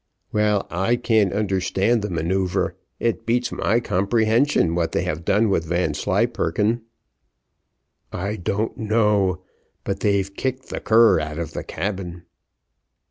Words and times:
"Well, 0.31 0.65
I 0.71 0.95
can't 0.95 1.31
understand 1.31 2.01
the 2.01 2.09
manoeuvre. 2.09 2.73
It 2.99 3.23
beats 3.23 3.51
my 3.51 3.79
comprehension, 3.79 4.73
what 4.73 4.93
they 4.93 5.03
have 5.03 5.23
done 5.23 5.47
with 5.47 5.65
Vanslyperken." 5.65 6.81
"I 8.11 8.35
don't 8.37 8.75
know, 8.79 9.43
but 9.83 9.99
they've 9.99 10.35
kicked 10.35 10.69
the 10.69 10.79
cur 10.79 11.19
out 11.19 11.37
of 11.37 11.53
the 11.53 11.63
cabin." 11.63 12.23